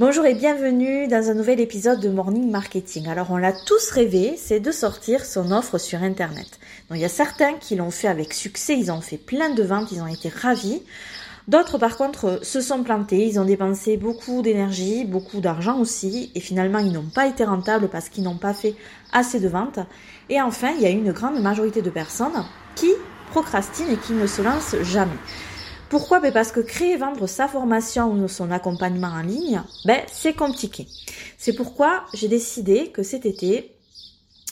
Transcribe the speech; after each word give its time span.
Bonjour 0.00 0.24
et 0.24 0.32
bienvenue 0.32 1.08
dans 1.08 1.28
un 1.28 1.34
nouvel 1.34 1.60
épisode 1.60 2.00
de 2.00 2.08
Morning 2.08 2.50
Marketing. 2.50 3.06
Alors 3.06 3.30
on 3.32 3.36
l'a 3.36 3.52
tous 3.52 3.90
rêvé, 3.90 4.32
c'est 4.38 4.58
de 4.58 4.72
sortir 4.72 5.26
son 5.26 5.52
offre 5.52 5.76
sur 5.76 6.02
Internet. 6.02 6.58
Donc 6.88 6.96
il 6.96 7.02
y 7.02 7.04
a 7.04 7.10
certains 7.10 7.52
qui 7.60 7.76
l'ont 7.76 7.90
fait 7.90 8.08
avec 8.08 8.32
succès, 8.32 8.78
ils 8.78 8.90
ont 8.90 9.02
fait 9.02 9.18
plein 9.18 9.50
de 9.50 9.62
ventes, 9.62 9.92
ils 9.92 10.00
ont 10.00 10.06
été 10.06 10.30
ravis. 10.30 10.80
D'autres 11.48 11.76
par 11.76 11.98
contre 11.98 12.40
se 12.42 12.62
sont 12.62 12.82
plantés, 12.82 13.26
ils 13.26 13.38
ont 13.38 13.44
dépensé 13.44 13.98
beaucoup 13.98 14.40
d'énergie, 14.40 15.04
beaucoup 15.04 15.40
d'argent 15.42 15.78
aussi, 15.78 16.32
et 16.34 16.40
finalement 16.40 16.78
ils 16.78 16.92
n'ont 16.92 17.10
pas 17.14 17.26
été 17.26 17.44
rentables 17.44 17.88
parce 17.88 18.08
qu'ils 18.08 18.24
n'ont 18.24 18.38
pas 18.38 18.54
fait 18.54 18.76
assez 19.12 19.38
de 19.38 19.48
ventes. 19.48 19.80
Et 20.30 20.40
enfin 20.40 20.70
il 20.78 20.80
y 20.80 20.86
a 20.86 20.90
une 20.90 21.12
grande 21.12 21.42
majorité 21.42 21.82
de 21.82 21.90
personnes 21.90 22.42
qui 22.74 22.88
procrastinent 23.32 23.92
et 23.92 23.98
qui 23.98 24.14
ne 24.14 24.26
se 24.26 24.40
lancent 24.40 24.80
jamais. 24.80 25.18
Pourquoi? 25.90 26.20
Ben 26.20 26.32
Parce 26.32 26.52
que 26.52 26.60
créer 26.60 26.92
et 26.92 26.96
vendre 26.96 27.26
sa 27.26 27.48
formation 27.48 28.12
ou 28.12 28.28
son 28.28 28.52
accompagnement 28.52 29.08
en 29.08 29.22
ligne, 29.22 29.60
ben 29.84 30.00
c'est 30.06 30.34
compliqué. 30.34 30.86
C'est 31.36 31.52
pourquoi 31.52 32.04
j'ai 32.14 32.28
décidé 32.28 32.92
que 32.92 33.02
cet 33.02 33.26
été, 33.26 33.74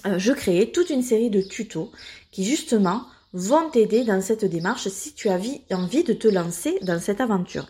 euh, 0.05 0.19
je 0.19 0.33
créais 0.33 0.73
toute 0.73 0.91
une 0.91 1.03
série 1.03 1.31
de 1.31 1.41
tutos 1.41 1.93
qui 2.33 2.45
justement 2.45 3.03
vont 3.33 3.71
t'aider 3.71 4.03
dans 4.03 4.21
cette 4.21 4.45
démarche 4.45 4.89
si 4.89 5.15
tu 5.15 5.29
as 5.29 5.39
envie 5.71 6.03
de 6.03 6.13
te 6.13 6.27
lancer 6.27 6.77
dans 6.83 6.99
cette 6.99 7.21
aventure. 7.21 7.69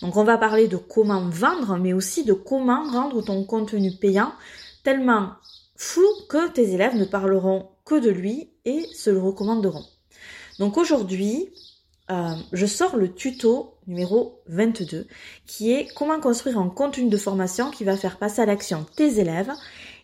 Donc 0.00 0.16
on 0.16 0.22
va 0.22 0.38
parler 0.38 0.68
de 0.68 0.76
comment 0.76 1.28
vendre, 1.28 1.76
mais 1.78 1.92
aussi 1.92 2.24
de 2.24 2.34
comment 2.34 2.84
rendre 2.88 3.20
ton 3.20 3.42
contenu 3.42 3.90
payant 3.90 4.32
tellement 4.84 5.30
fou 5.74 6.06
que 6.28 6.50
tes 6.50 6.72
élèves 6.72 6.94
ne 6.94 7.04
parleront 7.04 7.68
que 7.84 7.98
de 7.98 8.10
lui 8.10 8.50
et 8.64 8.86
se 8.94 9.10
le 9.10 9.20
recommanderont. 9.20 9.84
Donc 10.60 10.76
aujourd'hui, 10.76 11.48
euh, 12.10 12.34
je 12.52 12.66
sors 12.66 12.96
le 12.96 13.12
tuto 13.12 13.74
numéro 13.86 14.42
22 14.48 15.06
qui 15.46 15.72
est 15.72 15.86
comment 15.94 16.20
construire 16.20 16.58
un 16.58 16.68
contenu 16.68 17.08
de 17.08 17.16
formation 17.16 17.70
qui 17.70 17.84
va 17.84 17.96
faire 17.96 18.18
passer 18.18 18.42
à 18.42 18.46
l'action 18.46 18.86
tes 18.96 19.20
élèves. 19.20 19.52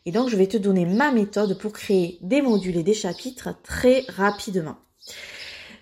Et 0.06 0.12
donc 0.12 0.28
je 0.28 0.36
vais 0.36 0.46
te 0.46 0.56
donner 0.56 0.86
ma 0.86 1.12
méthode 1.12 1.58
pour 1.58 1.72
créer 1.72 2.18
des 2.22 2.40
modules 2.40 2.76
et 2.76 2.82
des 2.82 2.94
chapitres 2.94 3.50
très 3.62 4.04
rapidement. 4.08 4.76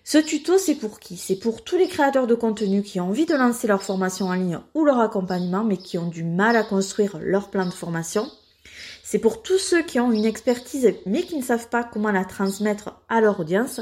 Ce 0.09 0.19
tuto, 0.19 0.57
c'est 0.57 0.77
pour 0.77 1.01
qui? 1.01 1.17
C'est 1.17 1.35
pour 1.35 1.65
tous 1.65 1.77
les 1.77 1.89
créateurs 1.89 2.29
de 2.29 2.37
contenu 2.37 2.83
qui 2.83 3.01
ont 3.01 3.09
envie 3.09 3.27
de 3.27 3.35
lancer 3.35 3.67
leur 3.67 3.83
formation 3.83 4.27
en 4.27 4.35
ligne 4.35 4.61
ou 4.75 4.85
leur 4.85 5.01
accompagnement, 5.01 5.65
mais 5.65 5.77
qui 5.77 5.99
ont 5.99 6.07
du 6.07 6.23
mal 6.23 6.55
à 6.55 6.63
construire 6.63 7.19
leur 7.21 7.51
plan 7.51 7.67
de 7.67 7.73
formation. 7.73 8.31
C'est 9.03 9.19
pour 9.19 9.43
tous 9.43 9.59
ceux 9.59 9.83
qui 9.83 9.99
ont 9.99 10.13
une 10.13 10.25
expertise, 10.25 10.95
mais 11.07 11.23
qui 11.23 11.37
ne 11.37 11.43
savent 11.43 11.69
pas 11.69 11.83
comment 11.83 12.13
la 12.13 12.25
transmettre 12.25 13.01
à 13.09 13.21
leur 13.21 13.41
audience. 13.41 13.81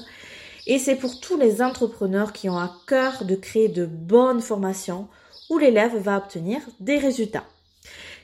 Et 0.66 0.78
c'est 0.78 0.96
pour 0.96 1.20
tous 1.20 1.36
les 1.36 1.60
entrepreneurs 1.60 2.32
qui 2.32 2.48
ont 2.48 2.58
à 2.58 2.72
cœur 2.86 3.24
de 3.24 3.34
créer 3.34 3.68
de 3.68 3.84
bonnes 3.84 4.40
formations 4.40 5.08
où 5.50 5.58
l'élève 5.58 5.96
va 5.96 6.16
obtenir 6.16 6.60
des 6.80 6.98
résultats. 6.98 7.44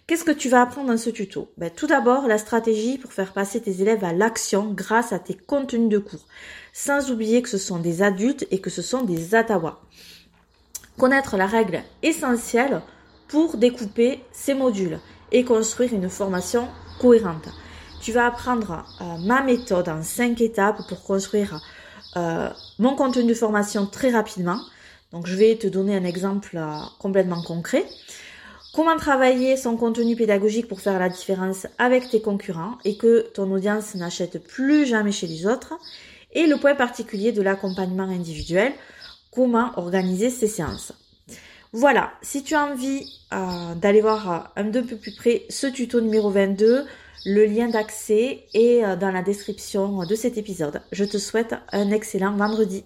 Qu'est-ce 0.07 0.25
que 0.25 0.33
tu 0.33 0.49
vas 0.49 0.63
apprendre 0.63 0.89
dans 0.89 0.97
ce 0.97 1.11
tuto? 1.11 1.53
Ben, 1.57 1.71
Tout 1.71 1.87
d'abord, 1.87 2.27
la 2.27 2.39
stratégie 2.39 2.99
pour 2.99 3.13
faire 3.13 3.33
passer 3.33 3.61
tes 3.61 3.83
élèves 3.83 4.05
à 4.05 4.13
l'action 4.13 4.73
grâce 4.73 5.13
à 5.13 5.19
tes 5.19 5.35
contenus 5.35 5.89
de 5.89 5.99
cours. 5.99 6.27
Sans 6.73 7.13
oublier 7.13 7.43
que 7.43 7.49
ce 7.49 7.59
sont 7.59 7.79
des 7.79 8.03
adultes 8.03 8.47
et 8.51 8.61
que 8.61 8.71
ce 8.71 8.83
sont 8.83 9.03
des 9.03 9.35
atawas. 9.35 9.79
Connaître 10.99 11.37
la 11.37 11.47
règle 11.47 11.83
essentielle 12.03 12.81
pour 13.29 13.57
découper 13.57 14.25
ces 14.33 14.55
modules 14.55 14.99
et 15.31 15.45
construire 15.45 15.95
une 15.95 16.11
formation 16.11 16.67
cohérente. 16.99 17.49
Tu 18.01 18.13
vas 18.13 18.27
apprendre 18.27 18.85
euh, 19.01 19.05
ma 19.25 19.43
méthode 19.43 19.89
en 19.89 20.03
cinq 20.03 20.41
étapes 20.41 20.89
pour 20.89 21.05
construire 21.05 21.61
mon 22.16 22.97
contenu 22.97 23.25
de 23.25 23.34
formation 23.34 23.86
très 23.86 24.11
rapidement. 24.11 24.61
Donc 25.12 25.27
je 25.27 25.34
vais 25.34 25.56
te 25.56 25.66
donner 25.66 25.97
un 25.97 26.05
exemple 26.05 26.56
euh, 26.56 26.78
complètement 26.98 27.42
concret. 27.42 27.84
Comment 28.72 28.97
travailler 28.97 29.56
son 29.56 29.77
contenu 29.77 30.14
pédagogique 30.14 30.69
pour 30.69 30.81
faire 30.81 30.98
la 31.00 31.08
différence 31.08 31.66
avec 31.78 32.08
tes 32.08 32.22
concurrents 32.22 32.78
et 32.84 32.97
que 32.97 33.28
ton 33.34 33.50
audience 33.50 33.97
n'achète 33.97 34.47
plus 34.47 34.86
jamais 34.86 35.11
chez 35.11 35.27
les 35.27 35.47
autres? 35.47 35.75
Et 36.33 36.47
le 36.47 36.56
point 36.56 36.76
particulier 36.76 37.32
de 37.32 37.43
l'accompagnement 37.43 38.04
individuel, 38.04 38.72
comment 39.32 39.72
organiser 39.76 40.31
ces 40.31 40.47
séances? 40.47 40.93
Voilà, 41.72 42.12
si 42.22 42.44
tu 42.44 42.54
as 42.54 42.65
envie 42.65 43.04
euh, 43.32 43.75
d'aller 43.75 44.00
voir 44.00 44.53
un 44.54 44.70
peu 44.70 44.82
plus 44.82 45.15
près 45.15 45.43
ce 45.49 45.66
tuto 45.66 46.00
numéro 46.00 46.31
22, 46.31 46.84
le 47.25 47.44
lien 47.44 47.69
d'accès 47.69 48.47
est 48.54 48.84
euh, 48.84 48.97
dans 48.97 49.10
la 49.10 49.22
description 49.22 50.04
de 50.04 50.14
cet 50.14 50.38
épisode. 50.38 50.81
Je 50.92 51.04
te 51.04 51.19
souhaite 51.19 51.54
un 51.72 51.91
excellent 51.91 52.36
vendredi. 52.36 52.84